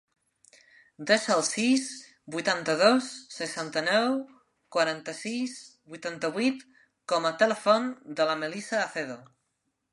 Desa 1.09 1.33
el 1.33 1.43
sis, 1.49 1.83
vuitanta-dos, 2.35 3.11
seixanta-nou, 3.35 4.17
quaranta-sis, 4.77 5.55
vuitanta-vuit 5.95 6.67
com 7.13 7.31
a 7.33 7.37
telèfon 7.45 7.91
de 8.21 8.31
la 8.33 8.41
Melissa 8.45 8.85
Acedo. 8.89 9.23